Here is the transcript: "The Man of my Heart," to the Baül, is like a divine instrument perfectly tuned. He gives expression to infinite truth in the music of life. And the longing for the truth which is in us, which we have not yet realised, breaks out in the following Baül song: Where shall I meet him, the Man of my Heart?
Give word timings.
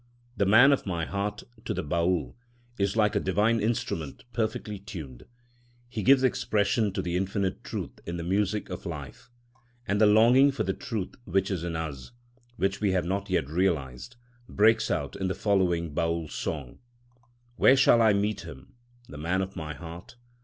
"The 0.35 0.47
Man 0.47 0.71
of 0.71 0.87
my 0.87 1.05
Heart," 1.05 1.43
to 1.63 1.75
the 1.75 1.83
Baül, 1.83 2.33
is 2.79 2.95
like 2.97 3.15
a 3.15 3.19
divine 3.19 3.59
instrument 3.59 4.23
perfectly 4.33 4.79
tuned. 4.79 5.27
He 5.89 6.01
gives 6.01 6.23
expression 6.23 6.91
to 6.93 7.03
infinite 7.07 7.63
truth 7.63 7.99
in 8.07 8.17
the 8.17 8.23
music 8.23 8.71
of 8.71 8.87
life. 8.87 9.29
And 9.87 10.01
the 10.01 10.07
longing 10.07 10.51
for 10.51 10.63
the 10.63 10.73
truth 10.73 11.13
which 11.25 11.51
is 11.51 11.63
in 11.63 11.75
us, 11.75 12.13
which 12.55 12.81
we 12.81 12.93
have 12.93 13.05
not 13.05 13.29
yet 13.29 13.47
realised, 13.47 14.15
breaks 14.49 14.89
out 14.89 15.15
in 15.15 15.27
the 15.27 15.35
following 15.35 15.93
Baül 15.93 16.31
song: 16.31 16.79
Where 17.57 17.77
shall 17.77 18.01
I 18.01 18.11
meet 18.13 18.41
him, 18.41 18.73
the 19.07 19.19
Man 19.19 19.43
of 19.43 19.55
my 19.55 19.75
Heart? 19.75 20.15